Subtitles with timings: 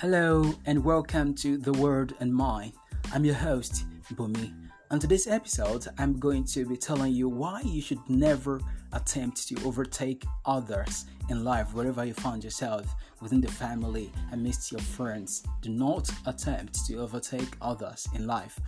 [0.00, 2.72] Hello and welcome to The Word and Mind.
[3.12, 3.84] I'm your host,
[4.14, 4.50] Bumi.
[4.90, 8.62] On today's episode, I'm going to be telling you why you should never
[8.94, 14.80] attempt to overtake others in life, wherever you find yourself, within the family, amidst your
[14.80, 15.42] friends.
[15.60, 18.58] Do not attempt to overtake others in life.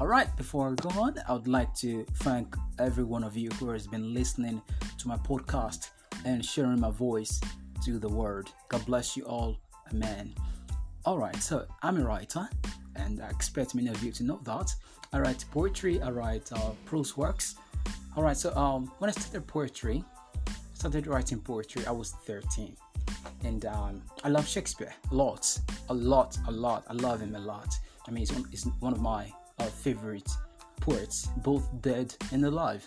[0.00, 3.70] Alright, before I go on, I would like to thank every one of you who
[3.70, 4.60] has been listening
[4.98, 5.90] to my podcast
[6.24, 7.40] and sharing my voice
[7.84, 8.52] to the world.
[8.68, 9.56] God bless you all.
[9.92, 10.34] Amen.
[11.06, 12.46] Alright, so I'm a writer,
[12.96, 14.74] and I expect many of you to know that.
[15.14, 17.56] I write poetry, I write uh, prose works.
[18.16, 20.04] Alright, so um, when I started poetry,
[20.74, 22.76] started writing poetry, I was 13.
[23.44, 26.84] And um, I love Shakespeare a lot, a lot, a lot.
[26.90, 27.74] I love him a lot.
[28.06, 30.30] I mean, he's one, he's one of my uh, favorite
[30.80, 32.86] poets, both dead and alive.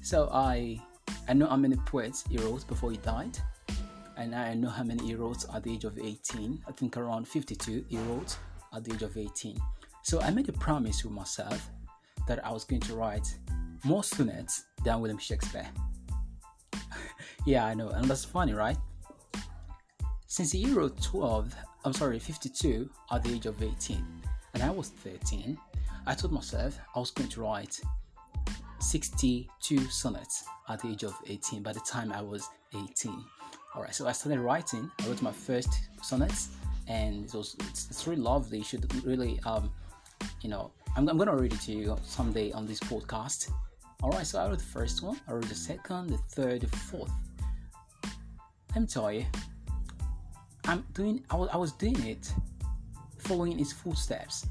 [0.00, 0.80] So I
[1.28, 3.36] I know how many poets he wrote before he died,
[4.16, 6.62] and I know how many he wrote at the age of 18.
[6.66, 8.36] I think around 52 he wrote
[8.74, 9.58] at the age of 18.
[10.02, 11.70] So I made a promise with myself
[12.26, 13.26] that I was going to write
[13.84, 15.68] more sonnets than William Shakespeare.
[17.46, 18.76] yeah, I know, and that's funny, right?
[20.26, 24.04] Since he wrote 12, I'm sorry, 52 at the age of 18,
[24.54, 25.58] and I was 13,
[26.06, 27.80] I told myself I was going to write
[28.80, 33.24] 62 sonnets at the age of 18 by the time I was 18.
[33.76, 34.90] Alright, so I started writing.
[35.02, 35.68] I wrote my first
[36.02, 36.48] sonnets,
[36.88, 38.58] and it was it's, it's really lovely.
[38.58, 39.70] You should really, um,
[40.40, 43.50] you know, I'm, I'm gonna read it to you someday on this podcast.
[44.02, 47.12] Alright, so I wrote the first one, I wrote the second, the third, the fourth.
[48.74, 49.26] Let me tell you,
[50.64, 51.22] I'm doing.
[51.28, 52.32] I was, I was doing it,
[53.18, 54.46] following his footsteps.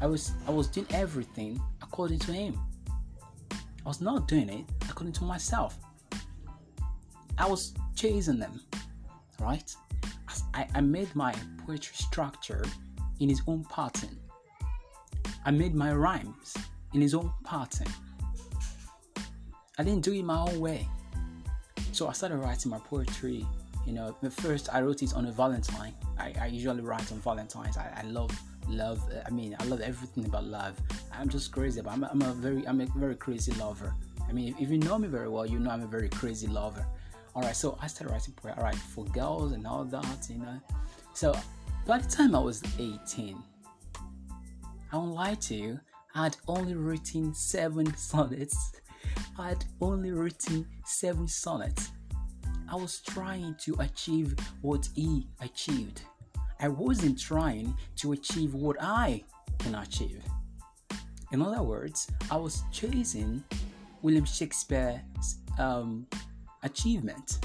[0.00, 2.58] I was I was doing everything according to him.
[3.50, 5.76] I was not doing it according to myself.
[7.36, 8.60] I was chasing them,
[9.40, 9.74] right?
[10.54, 11.34] I, I made my
[11.66, 12.64] poetry structure
[13.18, 14.16] in his own pattern.
[15.44, 16.54] I made my rhymes
[16.92, 17.88] in his own pattern.
[19.78, 20.86] I didn't do it my own way.
[21.92, 23.46] So I started writing my poetry.
[23.86, 25.94] You know, first I wrote it on a Valentine.
[26.18, 27.76] I, I usually write on Valentine's.
[27.76, 28.30] I, I love
[28.68, 29.02] love.
[29.10, 30.76] Uh, I mean, I love everything about love.
[31.12, 31.94] I'm just crazy about.
[31.94, 33.94] I'm, I'm a very I'm a very crazy lover.
[34.28, 36.46] I mean, if, if you know me very well, you know I'm a very crazy
[36.46, 36.86] lover.
[37.34, 38.58] All right, so I started writing poetry.
[38.58, 40.60] All right, for girls and all that, you know.
[41.14, 41.34] So
[41.86, 43.36] by the time I was 18,
[44.92, 45.80] I won't lie to you,
[46.14, 48.72] I had only written seven sonnets.
[49.38, 51.92] I had only written seven sonnets.
[52.70, 56.02] I was trying to achieve what he achieved.
[56.58, 59.24] I wasn't trying to achieve what I
[59.58, 60.22] can achieve.
[61.32, 63.42] In other words, I was chasing
[64.02, 66.06] William Shakespeare's um,
[66.62, 67.38] achievement.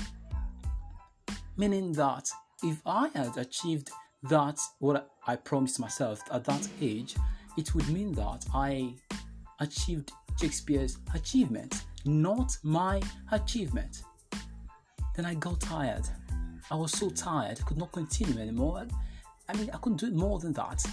[1.57, 2.29] Meaning that
[2.63, 3.89] if I had achieved
[4.23, 7.15] that, what I promised myself at that age,
[7.57, 8.95] it would mean that I
[9.59, 14.03] achieved Shakespeare's achievement, not my achievement.
[15.15, 16.05] Then I got tired.
[16.69, 18.85] I was so tired, I could not continue anymore.
[19.47, 20.83] I mean, I couldn't do more than that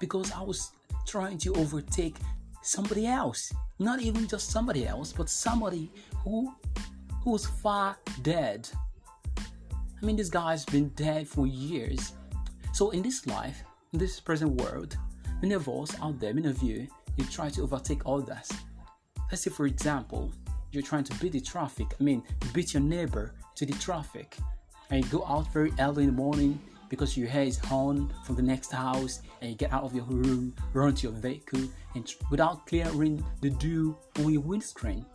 [0.00, 0.72] because I was
[1.06, 2.16] trying to overtake
[2.62, 3.52] somebody else.
[3.78, 5.90] Not even just somebody else, but somebody
[6.24, 6.52] who
[7.24, 8.68] who was far dead.
[9.38, 12.12] I mean, this guy's been dead for years.
[12.74, 13.64] So in this life,
[13.94, 14.96] in this present world,
[15.40, 16.86] many of us out there, many of you,
[17.16, 18.52] you try to overtake others.
[19.30, 20.32] Let's say, for example,
[20.70, 21.94] you're trying to beat the traffic.
[21.98, 24.36] I mean, beat your neighbor to the traffic,
[24.90, 28.36] and you go out very early in the morning because you hear his horn from
[28.36, 31.62] the next house and you get out of your room, run to your vehicle,
[31.94, 35.06] and without clearing the dew on your windscreen,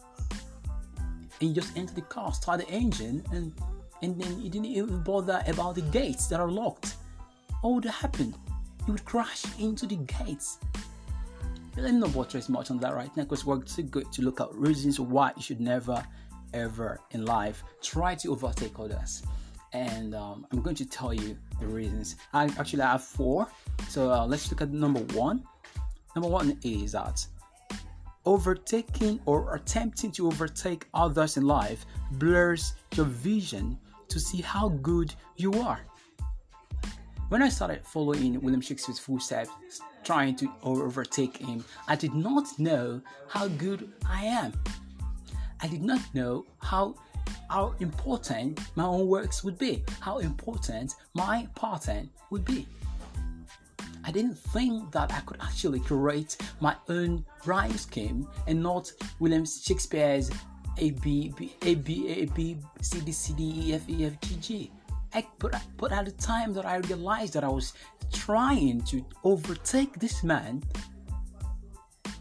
[1.40, 3.54] and you just enter the car, start the engine, and
[4.02, 6.96] and then you didn't even bother about the gates that are locked.
[7.62, 8.34] What would happen?
[8.88, 10.60] You would crash into the gates.
[11.76, 14.40] Let me not buttress much on that right now because we're too good to look
[14.40, 16.04] at reasons why you should never,
[16.54, 19.24] ever in life try to overtake others
[19.74, 22.16] and um, I'm going to tell you the reasons.
[22.34, 23.48] I actually have four.
[23.88, 25.44] So uh, let's look at number one.
[26.16, 27.25] Number one is that
[28.25, 33.77] overtaking or attempting to overtake others in life blurs your vision
[34.07, 35.81] to see how good you are.
[37.30, 39.51] When I started following William Shakespeare's footsteps,
[40.04, 44.54] trying to overtake him, I did not know how good I am.
[45.62, 46.95] I did not know how
[47.50, 52.68] how important my own works would be, how important my pattern would be.
[54.10, 59.46] I didn't think that I could actually create my own rhyme scheme and not William
[59.46, 60.32] Shakespeare's
[60.80, 64.20] A B B A B A B C D C D E F E F
[64.22, 64.72] G G.
[65.14, 67.74] I, but, but at the time that I realized that I was
[68.12, 70.64] trying to overtake this man,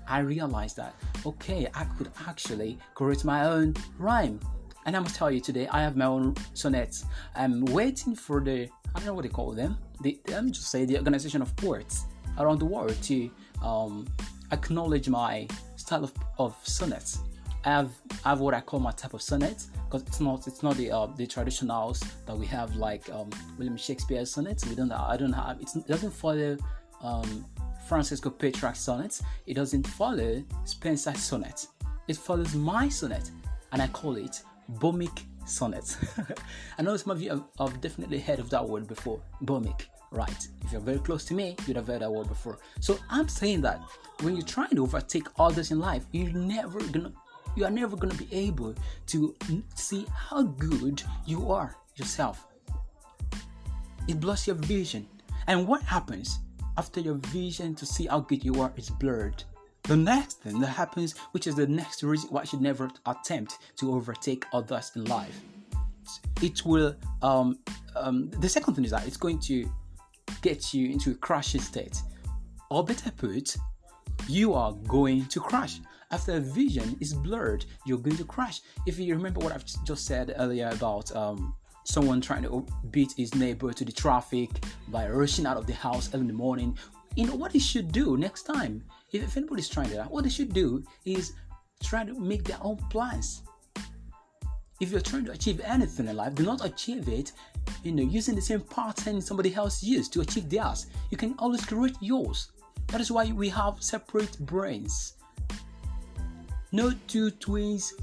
[0.07, 0.95] I realized that
[1.25, 4.41] okay, I could actually create my own rhyme.
[4.85, 7.07] And I must tell you today, I have my own sonnets.
[7.35, 9.77] I'm waiting for the I don't know what they call them.
[10.01, 12.05] The, let me just say the organization of poets
[12.39, 13.31] around the world to
[13.63, 14.07] um,
[14.53, 17.21] acknowledge my style of, of sonnets.
[17.65, 17.91] I have
[18.25, 20.91] I have what I call my type of sonnets because it's not it's not the
[20.93, 24.65] uh, the traditionals that we have like um, William Shakespeare's sonnets.
[24.67, 26.57] We don't I don't have it doesn't follow
[27.03, 27.45] um,
[27.89, 29.23] Francisco Petrarch's sonnets.
[29.47, 31.67] It doesn't follow Spenser's sonnet.
[32.07, 33.31] It follows my sonnet,
[33.73, 34.43] and I call it
[34.75, 35.97] Bomic sonnet.
[36.79, 40.49] I know some of you have, have, definitely heard of that word before, Bomic, right?
[40.65, 42.59] If you're very close to me, you'd have heard that word before.
[42.81, 43.81] So I'm saying that
[44.21, 47.13] when you're trying to overtake others in life, you're never gonna
[47.57, 48.75] you are never to be able
[49.07, 49.35] to
[49.75, 52.47] see how good you are yourself.
[54.07, 55.09] It blurs your vision.
[55.49, 56.39] And what happens
[56.77, 59.43] after your vision to see how good you are is blurred?
[59.89, 63.57] The next thing that happens, which is the next reason why you should never attempt
[63.77, 65.41] to overtake others in life,
[66.43, 66.95] it will.
[67.23, 67.59] Um,
[67.97, 69.67] um, the second thing is that it's going to
[70.43, 71.97] get you into a crashing state,
[72.71, 73.57] or better put,
[74.29, 75.81] you are going to crash.
[76.11, 78.61] After a vision is blurred, you're going to crash.
[78.87, 81.55] If you remember what I've just said earlier about um,
[81.85, 84.51] someone trying to beat his neighbor to the traffic
[84.89, 86.77] by rushing out of the house early in the morning,
[87.17, 88.85] you know what he should do next time?
[89.13, 91.33] If, anybody's trying that, what they should do is
[91.83, 93.43] try to make their own plans.
[94.81, 97.33] If you're trying to achieve anything in life, do not achieve it,
[97.83, 100.87] you know, using the same pattern somebody else used to achieve theirs.
[101.11, 102.53] You can always create yours.
[102.89, 105.15] That is why we have separate brains.
[106.71, 107.95] No two twins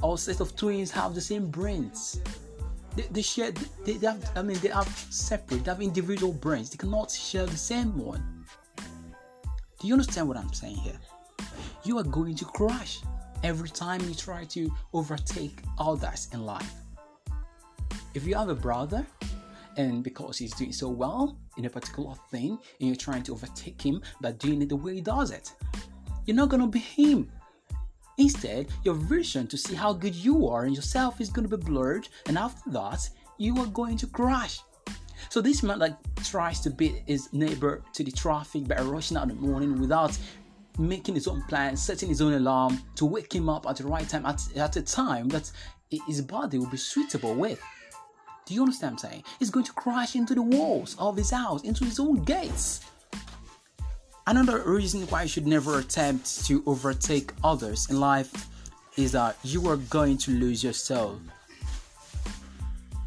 [0.00, 2.20] or set of twins have the same brains.
[2.96, 3.52] They, they share.
[3.84, 4.30] They, they have.
[4.36, 5.64] I mean, they have separate.
[5.64, 6.70] They have individual brains.
[6.70, 8.41] They cannot share the same one.
[9.82, 10.98] Do you understand what I'm saying here?
[11.82, 13.00] You are going to crash
[13.42, 16.72] every time you try to overtake others in life.
[18.14, 19.04] If you have a brother
[19.76, 23.82] and because he's doing so well in a particular thing and you're trying to overtake
[23.82, 25.52] him by doing it the way he does it
[26.26, 27.30] you're not going to be him
[28.18, 31.64] instead your vision to see how good you are and yourself is going to be
[31.64, 33.08] blurred and after that
[33.38, 34.60] you are going to crash
[35.28, 39.24] so this man like tries to beat his neighbor to the traffic by rushing out
[39.24, 40.16] in the morning without
[40.78, 44.08] making his own plan, setting his own alarm to wake him up at the right
[44.08, 45.50] time at, at a time that
[46.06, 47.62] his body will be suitable with.
[48.46, 49.24] Do you understand what I'm saying?
[49.38, 52.80] He's going to crash into the walls of his house, into his own gates.
[54.26, 58.46] Another reason why you should never attempt to overtake others in life
[58.96, 61.20] is that you are going to lose your soul.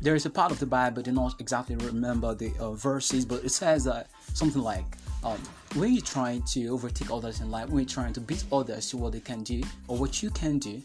[0.06, 3.26] There is a part of the Bible, I do not exactly remember the uh, verses,
[3.26, 4.86] but it says that something like,
[5.24, 5.40] um,
[5.74, 8.98] when you're trying to overtake others in life, when you're trying to beat others to
[8.98, 10.80] what they can do or what you can do,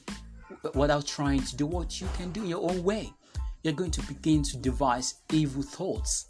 [0.72, 3.12] without trying to do what you can do your own way,
[3.62, 6.24] you're going to begin to devise evil thoughts.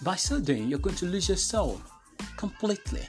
[0.00, 1.82] By so doing, you're going to lose your soul
[2.38, 3.06] completely.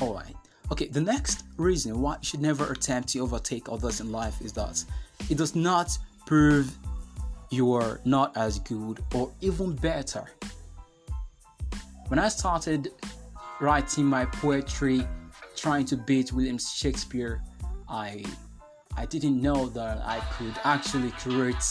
[0.00, 0.35] Alright.
[0.72, 4.52] Okay, the next reason why you should never attempt to overtake others in life is
[4.54, 4.84] that
[5.30, 5.96] it does not
[6.26, 6.76] prove
[7.50, 10.24] you are not as good or even better.
[12.08, 12.92] When I started
[13.60, 15.06] writing my poetry,
[15.54, 17.42] trying to beat William Shakespeare,
[17.88, 18.24] I
[18.96, 21.64] I didn't know that I could actually create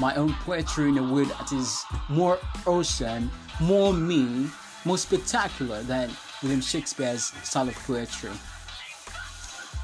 [0.00, 4.50] my own poetry in a way that is more awesome, more mean,
[4.84, 6.10] more spectacular than
[6.44, 8.30] William Shakespeare's style of poetry.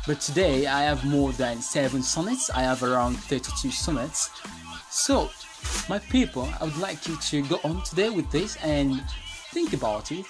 [0.06, 4.30] But today I have more than 7 sonnets, I have around 32 sonnets.
[4.90, 5.30] So,
[5.88, 9.02] my people, I would like you to go on today with this and
[9.52, 10.24] Think about it.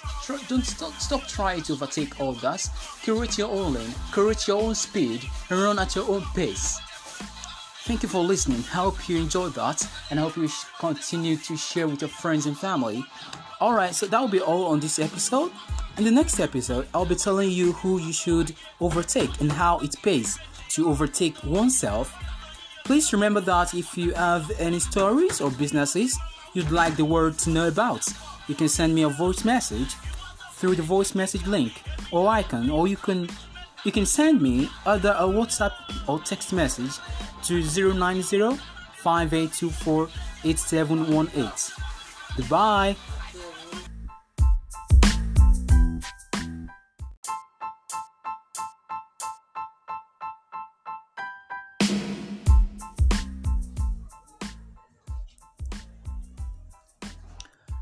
[0.47, 2.71] don't stop, stop trying to overtake all others.
[3.03, 6.79] Create your own lane, create your own speed, and run at your own pace.
[7.85, 8.61] Thank you for listening.
[8.73, 12.47] I hope you enjoyed that, and I hope you continue to share with your friends
[12.47, 13.03] and family.
[13.61, 15.51] Alright, so that will be all on this episode.
[16.01, 19.95] In the next episode, I'll be telling you who you should overtake and how it
[20.01, 20.39] pays
[20.69, 22.11] to overtake oneself.
[22.85, 26.17] Please remember that if you have any stories or businesses
[26.55, 28.03] you'd like the world to know about,
[28.47, 29.93] you can send me a voice message
[30.53, 33.29] through the voice message link or icon or you can
[33.85, 35.73] you can send me either a WhatsApp
[36.09, 36.97] or text message
[37.43, 38.57] to 090
[39.03, 40.09] 5824
[40.45, 41.75] 8718.
[42.37, 42.95] Goodbye.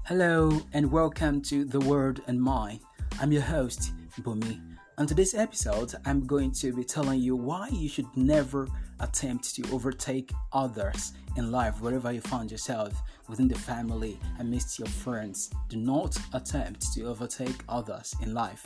[0.09, 2.79] Hello and welcome to The Word and Mine.
[3.21, 4.59] I'm your host, Bumi.
[4.97, 8.67] On today's episode, I'm going to be telling you why you should never
[9.01, 14.87] attempt to overtake others in life, wherever you find yourself, within the family, amidst your
[14.87, 15.51] friends.
[15.67, 18.65] Do not attempt to overtake others in life.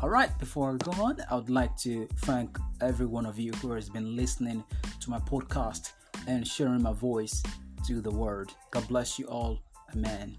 [0.00, 3.50] All right, before I go on, I would like to thank every one of you
[3.54, 4.62] who has been listening
[5.00, 5.90] to my podcast
[6.28, 7.42] and sharing my voice
[7.88, 8.54] to the world.
[8.70, 9.58] God bless you all.
[9.92, 10.36] Amen.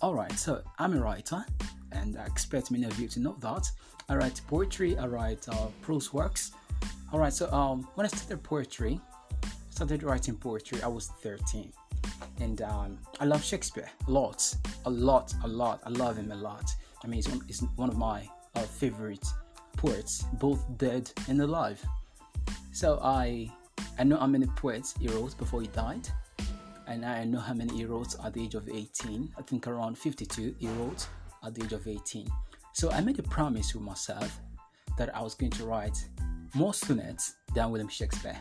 [0.00, 1.44] All right, so I'm a writer,
[1.90, 3.68] and I expect many of you to know that.
[4.08, 6.52] I write poetry, I write uh, prose works.
[7.12, 9.00] All right, so um, when I started poetry,
[9.70, 11.72] started writing poetry, I was 13,
[12.38, 15.80] and um, I love Shakespeare a lot, a lot, a lot.
[15.84, 16.70] I love him a lot.
[17.02, 19.26] I mean, he's one, he's one of my uh, favorite
[19.76, 21.84] poets, both dead and alive.
[22.70, 23.50] So I,
[23.98, 26.08] I know how many poets he wrote before he died
[26.88, 29.34] and I know how many he wrote at the age of 18.
[29.38, 31.06] I think around 52 he wrote
[31.44, 32.26] at the age of 18.
[32.72, 34.40] So I made a promise to myself
[34.96, 36.08] that I was going to write
[36.54, 38.38] more sonnets than William Shakespeare.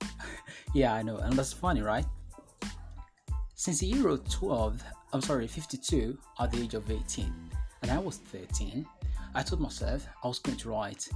[0.74, 2.04] yeah, I know, and that's funny, right?
[3.54, 7.32] Since he wrote 12, I'm sorry, 52 at the age of 18,
[7.82, 8.84] and I was 13,
[9.34, 11.08] I told myself I was going to write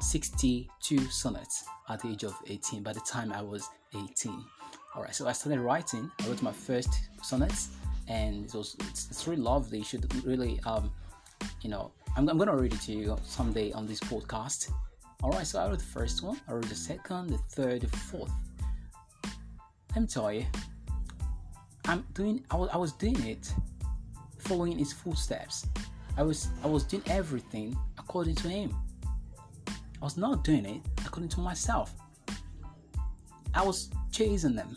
[0.00, 4.44] 62 sonnets at the age of 18 by the time I was 18.
[4.98, 6.10] All right, so I started writing.
[6.18, 6.88] I wrote my first
[7.22, 7.68] sonnets,
[8.08, 9.78] and it was it's, it's really lovely.
[9.78, 10.90] You should really, um,
[11.62, 14.72] you know, I'm, I'm gonna read it to you someday on this podcast.
[15.22, 16.40] All right, so I wrote the first one.
[16.48, 18.32] I wrote the second, the third, the fourth.
[19.94, 20.46] Let me tell you,
[21.84, 22.44] I'm doing.
[22.50, 23.54] I was, I was doing it,
[24.38, 25.64] following his footsteps.
[26.16, 28.74] I was I was doing everything according to him.
[29.68, 31.94] I was not doing it according to myself.
[33.54, 34.76] I was chasing them,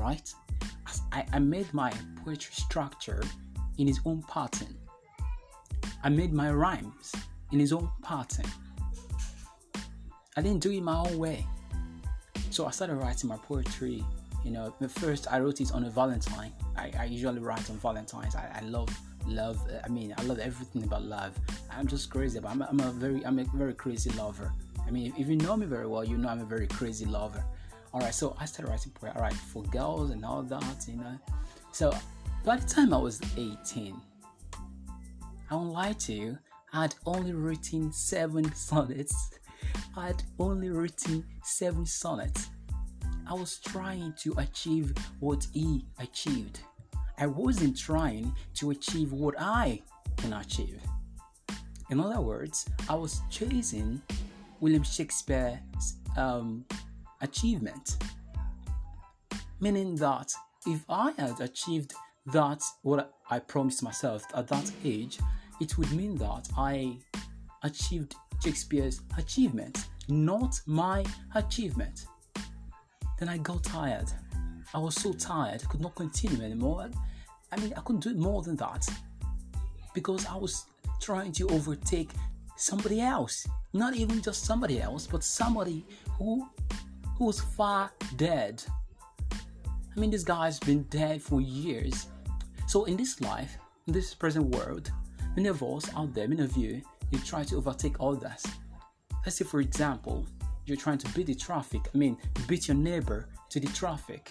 [0.00, 0.32] right?
[1.12, 1.92] I, I made my
[2.24, 3.22] poetry structure
[3.78, 4.76] in his own pattern.
[6.02, 7.12] I made my rhymes
[7.52, 8.46] in his own pattern.
[10.36, 11.46] I didn't do it my own way.
[12.50, 14.04] So I started writing my poetry.
[14.44, 16.52] You know, the first I wrote it on a Valentine.
[16.76, 18.34] I, I usually write on Valentine's.
[18.34, 18.88] I, I love
[19.26, 19.60] love.
[19.84, 21.38] I mean, I love everything about love.
[21.70, 22.52] I'm just crazy about.
[22.52, 24.52] I'm, I'm a very I'm a very crazy lover.
[24.86, 27.44] I mean, if you know me very well, you know I'm a very crazy lover
[27.92, 30.96] all right so i started writing poetry all right for girls and all that you
[30.96, 31.18] know.
[31.72, 31.94] So
[32.44, 34.00] by the time i was 18
[35.50, 36.38] i won't lie to you
[36.72, 39.30] i had only written seven sonnets.
[39.96, 42.48] I had only written seven sonnets.
[43.28, 46.60] I was trying to achieve what he achieved.
[47.18, 49.82] I wasn't trying to achieve what i
[50.16, 50.80] can achieve.
[51.90, 54.00] In other words i was chasing
[54.60, 56.64] william shakespeare's um,
[57.20, 57.96] achievement.
[59.60, 60.32] Meaning that
[60.66, 61.94] if I had achieved
[62.26, 65.18] that, what I promised myself at that age,
[65.60, 66.98] it would mean that I
[67.62, 72.06] achieved Shakespeare's achievement, not my achievement.
[73.18, 74.10] Then I got tired.
[74.72, 76.88] I was so tired, I could not continue anymore.
[77.52, 78.88] I mean, I couldn't do more than that
[79.94, 80.66] because I was
[81.00, 82.10] trying to overtake
[82.56, 83.46] somebody else.
[83.72, 85.84] Not even just somebody else, but somebody
[86.18, 86.46] who
[87.20, 88.64] who's far dead.
[89.30, 92.06] I mean, this guy's been dead for years.
[92.66, 94.90] So, in this life, in this present world,
[95.36, 98.42] many of us out there, many of you, you try to overtake others.
[99.26, 100.26] Let's say, for example,
[100.64, 101.82] you're trying to beat the traffic.
[101.94, 102.16] I mean,
[102.48, 104.30] beat your neighbor to the traffic,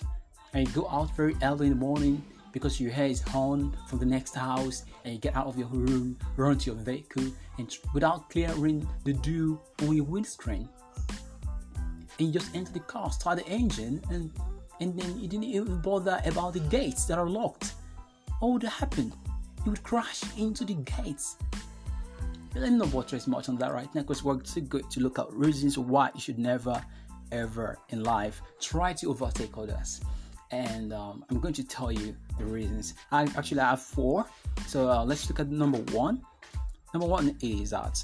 [0.54, 4.00] and you go out very early in the morning because your hair is horn from
[4.00, 7.26] the next house, and you get out of your room, run to your vehicle,
[7.60, 10.68] and without clearing the dew on your windscreen,
[12.20, 14.32] and just enter the car, start the engine, and
[14.82, 17.74] and then you didn't even bother about the gates that are locked.
[18.40, 19.14] What would happen?
[19.66, 21.36] You would crash into the gates.
[22.56, 25.20] Let me not buttress much on that right now because we're too good to look
[25.20, 26.82] at reasons why you should never,
[27.32, 30.02] ever in life try to overtake others.
[30.52, 32.96] And um, I'm going to tell you the reasons.
[33.12, 34.26] I actually have four.
[34.66, 36.22] So uh, let's look at number one.
[36.94, 38.04] Number one is that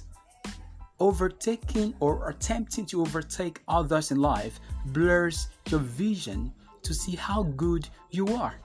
[1.00, 6.52] overtaking or attempting to overtake others in life blurs your vision
[6.84, 8.56] to see how good you are.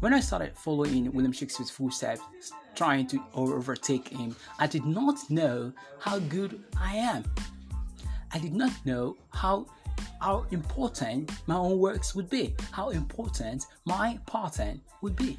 [0.00, 2.22] When I started following William Shakespeare's footsteps,
[2.74, 7.24] trying to overtake him, I did not know how good I am.
[8.32, 9.66] I did not know how
[10.20, 15.38] how important my own works would be, how important my pattern would be.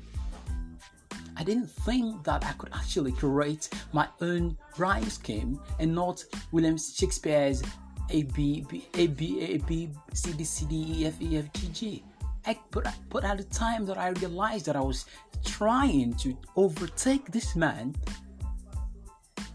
[1.36, 6.78] I didn't think that I could actually create my own rhyme scheme and not William
[6.78, 7.64] Shakespeare's
[8.10, 11.52] A B B A B A B C D C D E F E F
[11.54, 12.04] G G.
[12.46, 15.06] I put but at the time that I realized that I was
[15.46, 17.96] trying to overtake this man,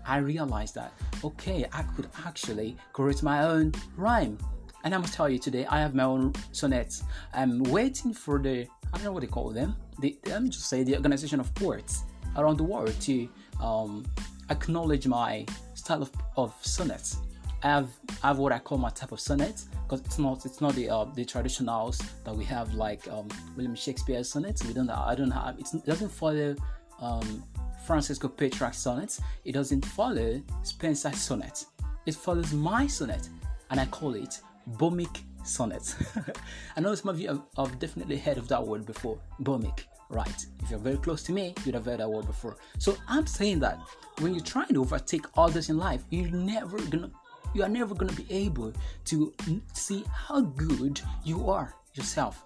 [0.07, 0.93] I realized that
[1.25, 4.39] okay, I could actually create my own rhyme.
[4.85, 7.03] And I must tell you today, I have my own sonnets.
[7.35, 9.77] I'm waiting for the I don't know what they call them.
[10.01, 12.05] The, let me just say the organization of poets
[12.37, 13.29] around the world to
[13.61, 14.07] um,
[14.51, 17.19] acknowledge my style of, of sonnets.
[17.63, 17.91] I have
[18.23, 20.89] I have what I call my type of sonnet because it's not it's not the
[20.89, 23.27] uh, the traditionals that we have like um,
[23.57, 24.65] William Shakespeare's sonnets.
[24.65, 26.55] We don't I don't have it doesn't follow
[27.01, 27.43] um,
[27.85, 29.21] Francisco Petrarch's sonnets.
[29.45, 31.65] It doesn't follow Spenser's sonnet.
[32.07, 33.29] It follows my sonnet,
[33.71, 34.41] and I call it
[34.77, 35.95] Bomic sonnet.
[36.77, 39.85] I know some of you have, have, definitely heard of that word before, Bomic.
[40.11, 40.47] Right?
[40.63, 42.57] If you're very close to me, you'd have heard that word before.
[42.79, 43.79] So I'm saying that
[44.21, 47.11] when you're trying to overtake others in life, you're never gonna
[47.55, 48.73] you are never to be able
[49.07, 49.35] to
[49.73, 52.45] see how good you are yourself.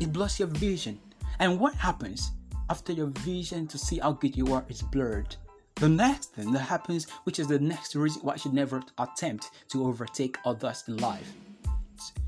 [0.00, 1.00] It blurs your vision.
[1.38, 2.32] And what happens
[2.70, 5.36] after your vision to see how good you are is blurred?
[5.76, 9.50] The next thing that happens, which is the next reason why you should never attempt
[9.70, 11.32] to overtake others in life,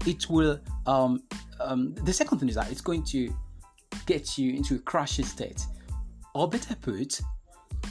[0.07, 0.59] it will.
[0.87, 1.23] Um,
[1.61, 3.35] um, the second thing is that it's going to
[4.07, 5.63] get you into a crashing state,
[6.35, 7.21] or better put,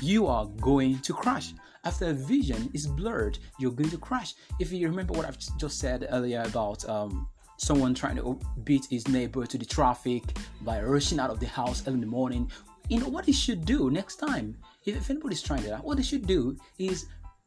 [0.01, 1.53] you are going to crash
[1.85, 4.35] after a vision is blurred, you're going to crash.
[4.59, 9.07] If you remember what I've just said earlier about um, someone trying to beat his
[9.07, 10.23] neighbor to the traffic
[10.61, 12.49] by rushing out of the house early in the morning,
[12.89, 14.57] you know what he should do next time.
[14.85, 17.05] If, if anybody's trying that, what they should do is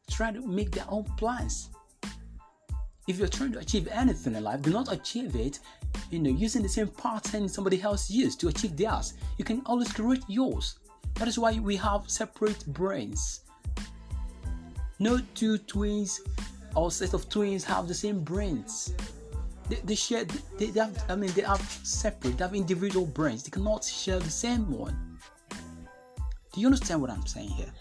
[0.09, 1.69] try to make their own plans.
[3.07, 5.59] If you're trying to achieve anything in life, do not achieve it,
[6.11, 9.13] you know, using the same pattern somebody else used to achieve theirs.
[9.37, 10.79] You can always create yours.
[11.15, 13.41] That is why we have separate brains.
[14.99, 16.21] No two twins
[16.75, 18.93] or set of twins have the same brains.
[19.69, 20.25] They, they share.
[20.57, 21.03] They, they have.
[21.09, 22.37] I mean, they have separate.
[22.37, 23.43] They have individual brains.
[23.43, 25.06] They cannot share the same one.
[26.57, 27.71] Do you understand what I'm saying here?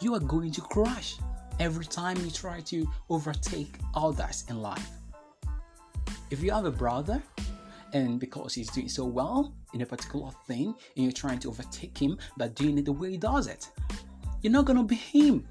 [0.00, 1.16] You are going to crash
[1.58, 4.88] every time you try to overtake others in life.
[6.30, 7.22] If you have a brother
[7.92, 11.98] and because he's doing so well in a particular thing and you're trying to overtake
[11.98, 13.68] him by doing it the way he does it,
[14.40, 15.46] you're not gonna be him.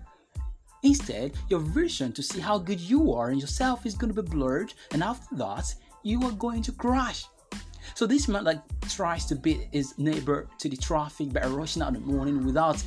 [0.81, 4.27] Instead, your vision to see how good you are and yourself is going to be
[4.27, 7.25] blurred, and after that, you are going to crash.
[7.99, 11.89] So this man like tries to beat his neighbor to the traffic by rushing out
[11.89, 12.81] in the morning without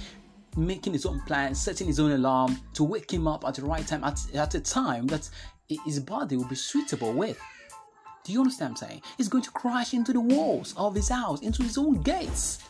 [0.57, 3.87] making his own plan, setting his own alarm to wake him up at the right
[3.87, 5.29] time at, at a time that
[5.69, 7.39] his body will be suitable with.
[8.25, 9.03] Do you understand what I'm saying?
[9.19, 12.61] He's going to crash into the walls of his house, into his own gates.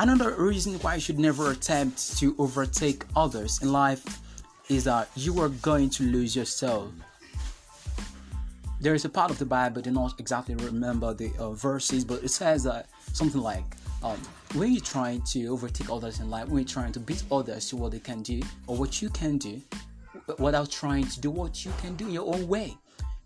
[0.00, 4.04] Another reason why you should never attempt to overtake others in life
[4.68, 6.90] is that you are going to lose yourself.
[8.80, 12.04] There is a part of the Bible, I do not exactly remember the uh, verses,
[12.04, 13.64] but it says that something like,
[14.02, 14.20] um,
[14.54, 17.76] when you're trying to overtake others in life, when you're trying to beat others to
[17.76, 19.60] what they can do or what you can do,
[20.38, 22.76] without trying to do what you can do your own way,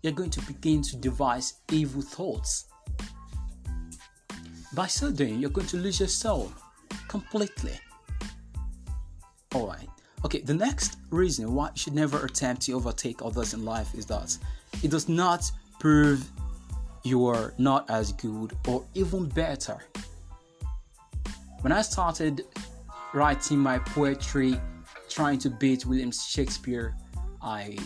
[0.01, 2.65] you're going to begin to devise evil thoughts
[4.73, 6.51] by so doing, you're going to lose your soul
[7.07, 7.73] completely.
[9.53, 9.87] Alright.
[10.23, 14.05] Okay, the next reason why you should never attempt to overtake others in life is
[14.05, 14.37] that
[14.83, 16.27] it does not prove
[17.03, 19.77] you are not as good or even better.
[21.61, 22.45] When I started
[23.13, 24.59] writing my poetry,
[25.09, 26.95] trying to beat William Shakespeare,
[27.41, 27.77] I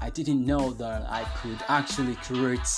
[0.00, 2.68] I didn't know that I could actually create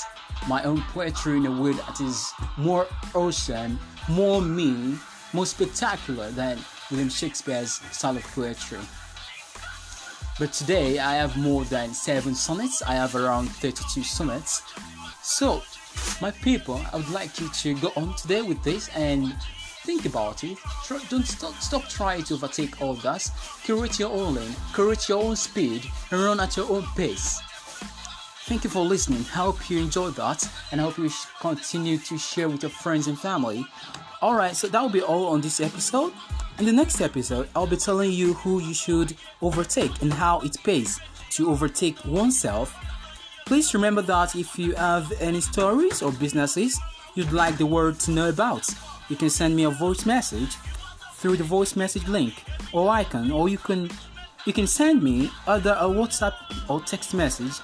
[0.46, 3.78] my own poetry in a way that is more awesome,
[4.08, 4.98] more me,
[5.32, 6.58] more spectacular than
[6.90, 8.80] William Shakespeare's style of poetry.
[10.38, 14.62] But today I have more than 7 sonnets, I have around 32 sonnets.
[15.22, 15.62] So,
[16.20, 19.32] my people, I would like you to go on today with this and
[19.84, 20.58] think about it.
[21.08, 23.30] don't stop, stop trying to overtake others.
[23.64, 27.40] Create your own lane, create your own speed, and run at your own pace.
[28.46, 29.20] Thank you for listening.
[29.20, 33.06] I hope you enjoyed that and I hope you continue to share with your friends
[33.06, 33.64] and family.
[34.22, 36.12] Alright, so that will be all on this episode.
[36.58, 40.56] In the next episode, I'll be telling you who you should overtake and how it
[40.62, 42.72] pays to overtake oneself.
[43.44, 46.78] Please remember that if you have any stories or businesses
[47.16, 48.68] you'd like the world to know about,
[49.08, 50.54] you can send me a voice message
[51.14, 53.90] through the voice message link or icon, or you can
[54.46, 56.34] you can send me either a WhatsApp
[56.68, 57.54] or text message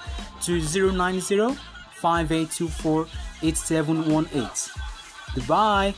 [0.41, 1.55] to 090
[2.01, 3.07] 5824
[3.41, 4.49] 8718.
[5.35, 5.93] Goodbye.